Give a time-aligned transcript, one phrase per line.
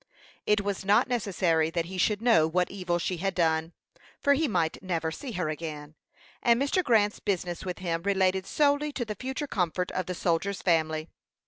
[0.47, 3.71] It was not necessary that he should know what evil she had done,
[4.19, 5.93] for he might never see her again,
[6.41, 6.83] and Mr.
[6.83, 11.07] Grant's business with him related solely to the future comfort of the soldier's family.